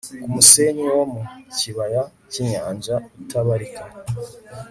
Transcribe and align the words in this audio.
nk 0.19 0.25
umusenyi 0.29 0.85
wo 0.97 1.03
mu 1.13 1.21
kibaya 1.57 2.01
cy 2.31 2.37
inyanja 2.43 2.95
utabarika 3.21 3.83